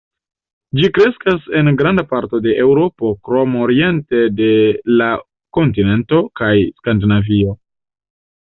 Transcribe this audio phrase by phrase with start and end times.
[0.77, 4.49] Ĝi kreskas en granda parto de Eŭropo krom oriente de
[5.03, 5.11] la
[5.59, 7.59] kontinento kaj Skandinavio.